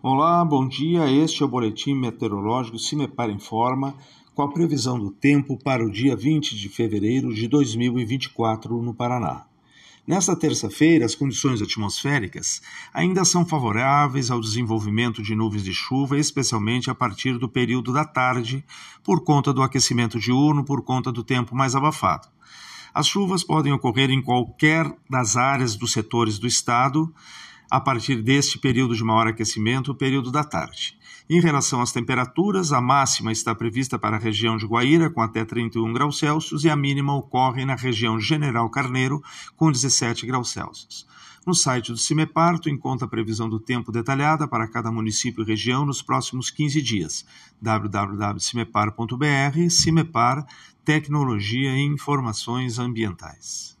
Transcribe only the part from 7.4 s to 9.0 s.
2024 no